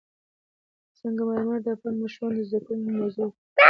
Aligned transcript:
سنگ 0.97 1.17
مرمر 1.27 1.59
د 1.65 1.67
افغان 1.75 1.95
ماشومانو 2.01 2.39
د 2.43 2.47
زده 2.49 2.59
کړې 2.65 2.77
موضوع 2.99 3.27
ده. 3.31 3.35